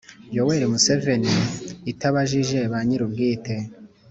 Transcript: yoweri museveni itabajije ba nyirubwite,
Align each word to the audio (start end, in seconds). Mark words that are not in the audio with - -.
yoweri 0.35 0.65
museveni 0.71 1.33
itabajije 1.91 2.57
ba 2.71 2.79
nyirubwite, 2.87 3.55